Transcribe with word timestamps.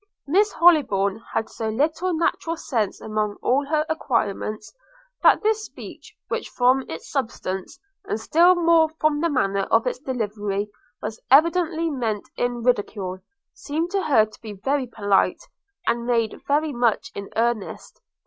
Miss 0.25 0.51
Hollybourn 0.53 1.21
had 1.31 1.47
so 1.47 1.69
little 1.69 2.11
natural 2.11 2.57
sense 2.57 2.99
among 2.99 3.35
all 3.43 3.63
her 3.67 3.85
acquirements, 3.87 4.73
that 5.21 5.43
this 5.43 5.63
speech, 5.65 6.15
which 6.27 6.49
from 6.49 6.83
its 6.89 7.07
substance, 7.11 7.79
and 8.05 8.19
still 8.19 8.55
more 8.55 8.89
from 8.99 9.21
the 9.21 9.29
manner 9.29 9.67
of 9.69 9.85
its 9.85 9.99
delivery, 9.99 10.71
was 11.03 11.21
evidently 11.29 11.91
meant 11.91 12.27
in 12.35 12.63
ridicule, 12.63 13.19
seemed 13.53 13.91
to 13.91 14.01
her 14.01 14.25
to 14.25 14.41
be 14.41 14.53
very 14.53 14.87
polite, 14.87 15.43
and 15.85 16.07
made 16.07 16.41
very 16.47 16.73
much 16.73 17.11
in 17.13 17.29
earnest. 17.35 18.01